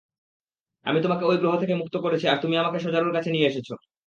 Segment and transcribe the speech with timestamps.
[0.85, 3.69] আমি তোমাকে ওই গ্রহ থেকে মুক্ত করেছি আর তুমি আমাকে শজারুর কাছে নিয়ে এসেছ।